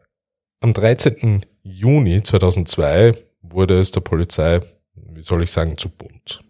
Am 0.61 0.71
13. 0.71 1.41
Juni 1.63 2.23
2002 2.23 3.11
wurde 3.41 3.77
es 3.81 3.91
der 3.91 3.99
Polizei 4.01 4.61
wie 5.13 5.21
soll 5.21 5.43
ich 5.43 5.51
sagen, 5.51 5.77
zu 5.77 5.89
bunt. 5.89 6.41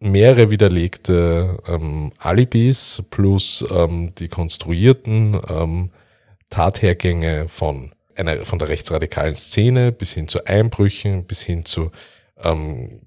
Mehrere 0.00 0.50
widerlegte 0.50 1.58
ähm, 1.66 2.12
Alibis 2.18 3.02
plus 3.10 3.64
ähm, 3.70 4.14
die 4.16 4.28
konstruierten 4.28 5.40
ähm, 5.48 5.90
Tathergänge 6.50 7.48
von 7.48 7.92
einer 8.16 8.44
von 8.44 8.58
der 8.58 8.68
rechtsradikalen 8.68 9.34
Szene 9.34 9.92
bis 9.92 10.12
hin 10.12 10.28
zu 10.28 10.44
Einbrüchen, 10.44 11.24
bis 11.24 11.42
hin 11.42 11.64
zu 11.64 11.90
ähm, 12.36 13.02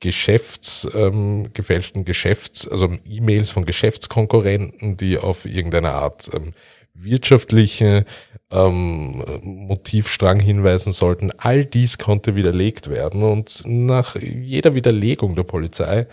Geschäfts, 0.00 0.88
ähm, 0.94 1.52
gefälschten 1.52 2.04
Geschäfts, 2.04 2.66
also 2.66 2.96
E-Mails 3.04 3.50
von 3.50 3.64
Geschäftskonkurrenten, 3.64 4.96
die 4.96 5.18
auf 5.18 5.44
irgendeine 5.44 5.92
Art 5.92 6.30
ähm, 6.34 6.54
wirtschaftliche 7.02 8.04
ähm, 8.50 9.24
Motivstrang 9.42 10.40
hinweisen 10.40 10.92
sollten. 10.92 11.30
All 11.38 11.64
dies 11.64 11.98
konnte 11.98 12.36
widerlegt 12.36 12.90
werden 12.90 13.22
und 13.22 13.62
nach 13.64 14.16
jeder 14.16 14.74
Widerlegung 14.74 15.34
der 15.34 15.44
Polizei 15.44 16.06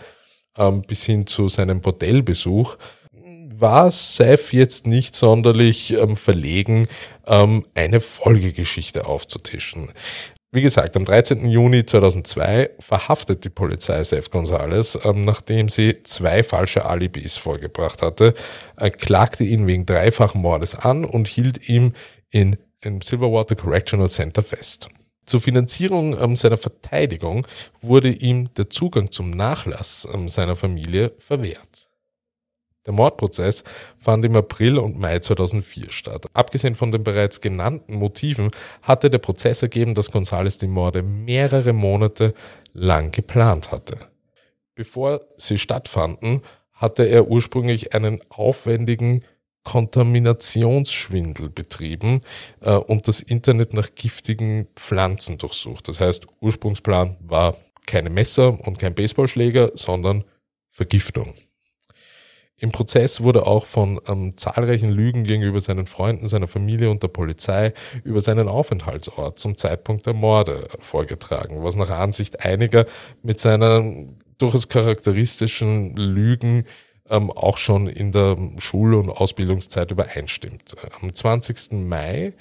ähm, 0.56 0.82
bis 0.82 1.04
hin 1.04 1.26
zu 1.26 1.48
seinem 1.48 1.80
Bordellbesuch 1.80 2.76
war 3.60 3.90
Seth 3.90 4.52
jetzt 4.52 4.86
nicht 4.86 5.16
sonderlich 5.16 5.92
ähm, 5.92 6.16
verlegen, 6.16 6.88
ähm, 7.26 7.64
eine 7.74 8.00
Folgegeschichte 8.00 9.06
aufzutischen. 9.06 9.90
Wie 10.50 10.62
gesagt, 10.62 10.96
am 10.96 11.04
13. 11.04 11.46
Juni 11.50 11.84
2002 11.84 12.70
verhaftet 12.78 13.44
die 13.44 13.50
Polizei 13.50 14.02
Seth 14.02 14.30
Gonzalez, 14.30 14.98
ähm, 15.04 15.26
nachdem 15.26 15.68
sie 15.68 16.02
zwei 16.04 16.42
falsche 16.42 16.86
Alibis 16.86 17.36
vorgebracht 17.36 18.00
hatte, 18.00 18.32
klagte 18.98 19.44
ihn 19.44 19.66
wegen 19.66 19.84
dreifachen 19.84 20.40
Mordes 20.40 20.74
an 20.74 21.04
und 21.04 21.28
hielt 21.28 21.68
ihm 21.68 21.92
in, 22.30 22.56
im 22.80 23.02
Silverwater 23.02 23.56
Correctional 23.56 24.08
Center 24.08 24.42
fest. 24.42 24.88
Zur 25.26 25.42
Finanzierung 25.42 26.18
ähm, 26.18 26.34
seiner 26.34 26.56
Verteidigung 26.56 27.46
wurde 27.82 28.08
ihm 28.08 28.48
der 28.54 28.70
Zugang 28.70 29.10
zum 29.10 29.30
Nachlass 29.32 30.08
ähm, 30.14 30.30
seiner 30.30 30.56
Familie 30.56 31.12
verwehrt. 31.18 31.87
Der 32.88 32.94
Mordprozess 32.94 33.64
fand 33.98 34.24
im 34.24 34.34
April 34.34 34.78
und 34.78 34.98
Mai 34.98 35.18
2004 35.18 35.92
statt. 35.92 36.24
Abgesehen 36.32 36.74
von 36.74 36.90
den 36.90 37.04
bereits 37.04 37.42
genannten 37.42 37.96
Motiven 37.96 38.50
hatte 38.80 39.10
der 39.10 39.18
Prozess 39.18 39.60
ergeben, 39.60 39.94
dass 39.94 40.10
Gonzales 40.10 40.56
die 40.56 40.68
Morde 40.68 41.02
mehrere 41.02 41.74
Monate 41.74 42.32
lang 42.72 43.12
geplant 43.12 43.72
hatte. 43.72 43.98
Bevor 44.74 45.20
sie 45.36 45.58
stattfanden, 45.58 46.40
hatte 46.72 47.04
er 47.04 47.28
ursprünglich 47.28 47.92
einen 47.92 48.20
aufwendigen 48.30 49.22
Kontaminationsschwindel 49.64 51.50
betrieben 51.50 52.22
äh, 52.62 52.72
und 52.72 53.06
das 53.06 53.20
Internet 53.20 53.74
nach 53.74 53.90
giftigen 53.94 54.66
Pflanzen 54.76 55.36
durchsucht. 55.36 55.88
Das 55.88 56.00
heißt, 56.00 56.26
Ursprungsplan 56.40 57.18
war 57.20 57.54
keine 57.84 58.08
Messer 58.08 58.58
und 58.66 58.78
kein 58.78 58.94
Baseballschläger, 58.94 59.72
sondern 59.74 60.24
Vergiftung. 60.70 61.34
Im 62.60 62.72
Prozess 62.72 63.22
wurde 63.22 63.46
auch 63.46 63.66
von 63.66 64.00
ähm, 64.08 64.36
zahlreichen 64.36 64.90
Lügen 64.90 65.24
gegenüber 65.24 65.60
seinen 65.60 65.86
Freunden, 65.86 66.26
seiner 66.26 66.48
Familie 66.48 66.90
und 66.90 67.02
der 67.02 67.08
Polizei 67.08 67.72
über 68.02 68.20
seinen 68.20 68.48
Aufenthaltsort 68.48 69.38
zum 69.38 69.56
Zeitpunkt 69.56 70.06
der 70.06 70.14
Morde 70.14 70.68
vorgetragen, 70.80 71.62
was 71.62 71.76
nach 71.76 71.90
Ansicht 71.90 72.40
einiger 72.40 72.86
mit 73.22 73.38
seinen 73.38 74.18
durchaus 74.38 74.68
charakteristischen 74.68 75.94
Lügen 75.94 76.64
ähm, 77.08 77.30
auch 77.30 77.58
schon 77.58 77.86
in 77.86 78.10
der 78.10 78.36
Schul- 78.58 78.94
und 78.94 79.10
Ausbildungszeit 79.10 79.90
übereinstimmt. 79.92 80.74
Am 81.00 81.14
20. 81.14 81.72
Mai 81.72 82.34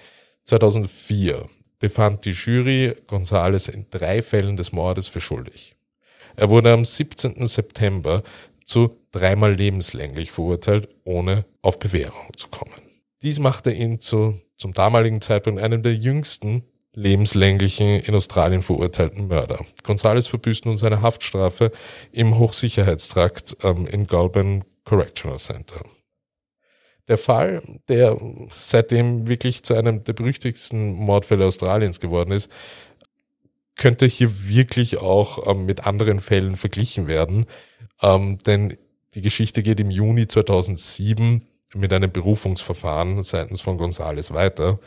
2004 0.46 1.46
befand 1.80 2.26
die 2.26 2.32
Jury 2.32 2.96
Gonzales 3.06 3.68
in 3.68 3.86
drei 3.92 4.24
Fällen 4.24 4.58
des 4.58 4.72
Mordes 4.72 5.08
für 5.08 5.22
schuldig. 5.22 5.76
Er 6.36 6.50
wurde 6.50 6.72
am 6.72 6.86
17. 6.86 7.46
September 7.46 8.24
zu 8.64 8.98
dreimal 9.18 9.54
lebenslänglich 9.54 10.32
verurteilt, 10.32 10.90
ohne 11.04 11.46
auf 11.62 11.80
Bewährung 11.80 12.30
zu 12.36 12.48
kommen. 12.48 12.76
Dies 13.24 13.40
machte 13.40 13.72
ihn 13.72 14.00
zu, 14.00 14.40
zum 14.58 14.74
damaligen 14.74 15.22
Zeitpunkt 15.22 15.62
einem 15.62 15.82
der 15.82 15.96
jüngsten 15.96 16.64
lebenslänglichen 16.94 18.00
in 18.00 18.16
Australien 18.16 18.64
verurteilten 18.64 19.28
Mörder. 19.28 19.60
Gonzales 19.84 20.28
verbüßt 20.28 20.66
nun 20.66 20.78
seine 20.78 21.02
Haftstrafe 21.02 21.72
im 22.12 22.38
Hochsicherheitstrakt 22.38 23.58
ähm, 23.64 23.86
in 23.86 24.08
Goulburn 24.08 24.64
Correctional 24.84 25.38
Center. 25.38 25.82
Der 27.08 27.18
Fall, 27.18 27.62
der 27.88 28.18
seitdem 28.52 29.28
wirklich 29.28 29.64
zu 29.64 29.76
einem 29.76 30.04
der 30.04 30.14
berüchtigsten 30.14 30.94
Mordfälle 30.94 31.46
Australiens 31.46 32.00
geworden 32.00 32.32
ist, 32.32 32.52
könnte 33.76 34.08
hier 34.08 34.48
wirklich 34.48 34.98
auch 34.98 35.48
ähm, 35.48 35.66
mit 35.66 35.86
anderen 35.86 36.20
Fällen 36.20 36.58
verglichen 36.58 37.08
werden. 37.08 37.46
Ähm, 38.02 38.40
denn 38.40 38.78
die 39.16 39.22
Geschichte 39.22 39.64
geht 39.64 39.80
im 39.80 39.92
Juni 39.92 40.28
2007 40.28 41.46
mit 41.74 41.94
einem 41.94 42.12
Berufungsverfahren 42.12 43.24
seitens 43.24 43.62
von 43.62 43.78
Gonzales 43.78 44.34
weiter. 44.34 44.80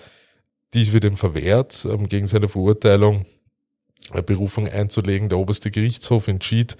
Dies 0.74 0.92
wird 0.92 1.04
ihm 1.04 1.16
verwehrt 1.16 1.86
ähm, 1.88 2.08
gegen 2.08 2.26
seine 2.26 2.48
Verurteilung. 2.48 3.26
Berufung 4.26 4.66
einzulegen. 4.66 5.28
Der 5.28 5.38
oberste 5.38 5.70
Gerichtshof 5.70 6.26
entschied, 6.28 6.76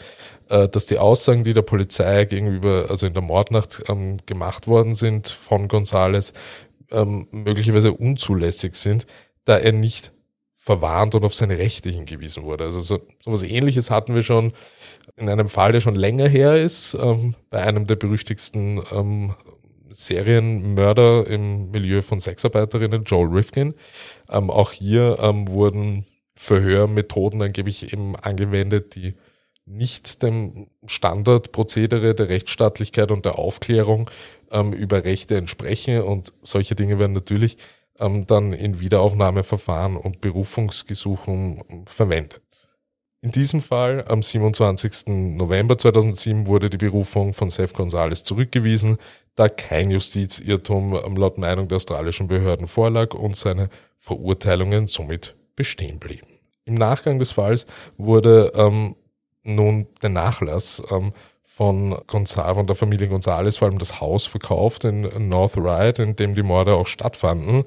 äh, 0.49 0.69
dass 0.69 0.87
die 0.87 0.99
Aussagen, 0.99 1.45
die 1.45 1.55
der 1.55 1.63
Polizei 1.63 2.25
gegenüber, 2.25 2.87
also 2.89 3.07
in 3.07 3.13
der 3.13 3.23
Mordnacht 3.23 3.85
ähm, 3.89 4.19
gemacht 4.27 4.67
worden 4.67 4.95
sind 4.95 5.29
von 5.29 5.69
Gonzales, 5.69 6.33
ähm, 6.91 7.29
möglicherweise 7.31 7.93
unzulässig 7.93 8.75
sind, 8.75 9.07
da 9.45 9.59
er 9.59 9.73
nicht 9.73 10.13
verwarnt 10.57 11.15
und 11.15 11.25
auf 11.25 11.35
seine 11.35 11.59
Rechte 11.59 11.91
hingewiesen 11.91 12.43
wurde. 12.43 12.65
Also 12.65 12.81
so, 12.81 13.01
so 13.23 13.33
was 13.33 13.43
ähnliches 13.43 13.91
hatten 13.91 14.15
wir 14.15 14.23
schon 14.23 14.53
in 15.17 15.29
einem 15.29 15.49
Fall, 15.49 15.73
der 15.73 15.81
schon 15.81 15.95
länger 15.95 16.29
her 16.29 16.57
ist, 16.57 16.95
ähm, 16.95 17.35
bei 17.51 17.63
einem 17.63 17.87
der 17.87 17.97
berüchtigsten 17.97 18.83
ähm, 18.91 19.35
Serienmörder 19.91 21.27
im 21.27 21.71
Milieu 21.71 22.03
von 22.03 22.21
Sexarbeiterinnen, 22.21 23.05
Joel 23.05 23.29
Rifkin. 23.29 23.75
Ähm, 24.29 24.51
auch 24.51 24.73
hier 24.73 25.19
ähm, 25.21 25.49
wurden 25.49 26.07
Verhörmethoden 26.35 27.43
angeblich 27.43 27.93
eben 27.93 28.17
angewendet, 28.17 28.95
die 28.95 29.15
nicht 29.67 30.23
dem 30.23 30.69
Standardprozedere 30.87 32.15
der 32.15 32.29
Rechtsstaatlichkeit 32.29 33.11
und 33.11 33.25
der 33.25 33.39
Aufklärung 33.39 34.11
ähm, 34.51 34.73
über 34.73 35.05
Rechte 35.05 35.37
entsprechen. 35.37 36.03
Und 36.03 36.33
solche 36.43 36.75
Dinge 36.75 36.99
werden 36.99 37.13
natürlich 37.13 37.59
ähm, 37.99 38.27
dann 38.27 38.53
in 38.53 38.81
Wiederaufnahmeverfahren 38.81 39.97
und 39.97 40.21
Berufungsgesuchen 40.21 41.85
verwendet. 41.87 42.70
In 43.23 43.33
diesem 43.33 43.61
Fall 43.61 44.07
am 44.09 44.23
27. 44.23 45.09
November 45.37 45.77
2007 45.77 46.47
wurde 46.47 46.71
die 46.71 46.79
Berufung 46.79 47.35
von 47.35 47.51
Seth 47.51 47.75
Gonzales 47.75 48.25
zurückgewiesen, 48.25 48.97
da 49.35 49.51
kein 49.51 49.91
Justizirrtum 49.91 50.99
ähm, 51.05 51.17
laut 51.17 51.37
Meinung 51.37 51.69
der 51.69 51.77
australischen 51.77 52.29
Behörden 52.29 52.67
vorlag 52.67 53.13
und 53.13 53.37
seine 53.37 53.69
Verurteilungen 53.99 54.87
somit 54.87 55.37
bestehen 55.55 55.99
blieben. 55.99 56.29
Im 56.65 56.75
Nachgang 56.75 57.19
des 57.19 57.33
Falls 57.33 57.67
wurde 57.99 58.53
ähm, 58.55 58.97
nun 59.43 59.87
der 60.01 60.09
Nachlass 60.09 60.83
ähm, 60.91 61.13
von, 61.45 62.01
Gonzales, 62.07 62.57
von 62.57 62.67
der 62.67 62.77
Familie 62.77 63.09
Gonzales, 63.09 63.59
vor 63.59 63.69
allem 63.69 63.79
das 63.79 64.01
Haus 64.01 64.25
verkauft 64.25 64.85
in 64.85 65.29
North 65.29 65.59
Ryde, 65.59 66.03
in 66.05 66.17
dem 66.17 66.35
die 66.35 66.43
Morde 66.43 66.73
auch 66.73 66.87
stattfanden. 66.87 67.65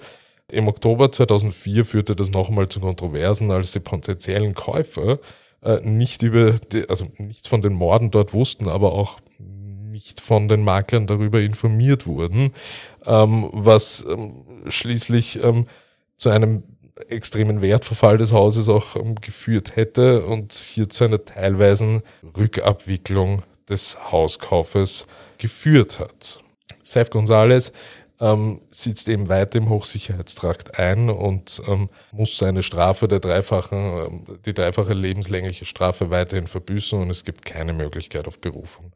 Im 0.51 0.67
Oktober 0.67 1.11
2004 1.11 1.85
führte 1.85 2.15
das 2.15 2.31
nochmal 2.31 2.69
zu 2.69 2.79
Kontroversen, 2.79 3.51
als 3.51 3.71
die 3.71 3.79
potenziellen 3.79 4.55
Käufer 4.55 5.19
äh, 5.63 5.79
nicht 5.81 6.21
über, 6.23 6.53
die, 6.53 6.89
also 6.89 7.05
nichts 7.17 7.47
von 7.47 7.61
den 7.61 7.73
Morden 7.73 8.11
dort 8.11 8.33
wussten, 8.33 8.67
aber 8.67 8.93
auch 8.93 9.19
nicht 9.39 10.21
von 10.21 10.47
den 10.47 10.63
Maklern 10.63 11.07
darüber 11.07 11.39
informiert 11.39 12.07
wurden, 12.07 12.51
ähm, 13.05 13.49
was 13.51 14.05
ähm, 14.09 14.43
schließlich 14.67 15.43
ähm, 15.43 15.67
zu 16.17 16.29
einem 16.29 16.63
extremen 17.09 17.61
Wertverfall 17.61 18.17
des 18.17 18.33
Hauses 18.33 18.69
auch 18.69 18.95
ähm, 18.95 19.15
geführt 19.15 19.75
hätte 19.75 20.25
und 20.25 20.53
hier 20.53 20.89
zu 20.89 21.05
einer 21.05 21.23
teilweisen 21.23 22.01
Rückabwicklung 22.35 23.43
des 23.69 23.97
Hauskaufes 24.11 25.07
geführt 25.37 25.99
hat. 25.99 26.39
Seth 26.83 27.11
Gonzalez 27.11 27.71
ähm, 28.23 28.61
sitzt 28.69 29.09
eben 29.09 29.27
weiter 29.27 29.57
im 29.57 29.69
Hochsicherheitstrakt 29.69 30.79
ein 30.79 31.09
und 31.09 31.61
ähm, 31.67 31.89
muss 32.13 32.37
seine 32.37 32.63
Strafe 32.63 33.09
der 33.09 33.19
dreifachen, 33.19 33.77
ähm, 33.77 34.39
die 34.45 34.53
dreifache 34.53 34.93
lebenslängliche 34.93 35.65
Strafe 35.65 36.09
weiterhin 36.09 36.47
verbüßen 36.47 36.99
und 36.99 37.09
es 37.09 37.25
gibt 37.25 37.43
keine 37.43 37.73
Möglichkeit 37.73 38.25
auf 38.25 38.39
Berufung 38.39 38.93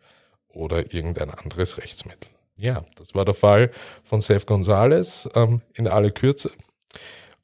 oder 0.47 0.93
irgendein 0.93 1.29
anderes 1.29 1.77
Rechtsmittel. 1.77 2.31
Ja, 2.55 2.85
das 2.95 3.15
war 3.15 3.25
der 3.25 3.33
Fall 3.33 3.69
von 4.03 4.21
Seth 4.21 4.47
Gonzalez 4.47 5.27
ähm, 5.35 5.61
in 5.73 5.87
aller 5.87 6.11
Kürze. 6.11 6.51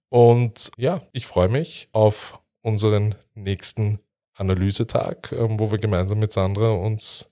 Und 0.07 0.71
ja, 0.77 1.01
ich 1.11 1.27
freue 1.27 1.49
mich 1.49 1.89
auf 1.91 2.39
unseren 2.61 3.15
nächsten 3.35 3.99
Analysetag, 4.35 5.33
ähm, 5.33 5.59
wo 5.59 5.69
wir 5.69 5.79
gemeinsam 5.79 6.19
mit 6.19 6.31
Sandra 6.31 6.71
uns 6.71 7.27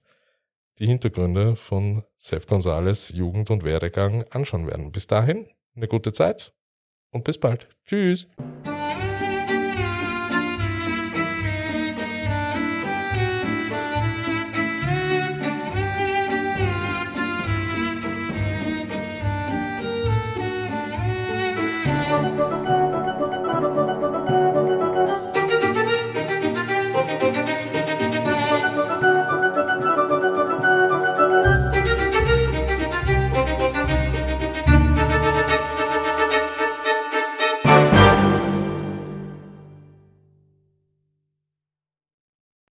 die 0.82 0.88
Hintergründe 0.88 1.56
von 1.56 2.04
Seth 2.18 2.48
Gonzales 2.48 3.10
Jugend 3.10 3.52
und 3.52 3.64
Werdegang 3.64 4.24
anschauen 4.32 4.66
werden. 4.66 4.92
Bis 4.92 5.06
dahin, 5.06 5.48
eine 5.76 5.88
gute 5.88 6.12
Zeit 6.12 6.54
und 7.12 7.24
bis 7.24 7.38
bald. 7.38 7.70
Tschüss. 7.86 8.28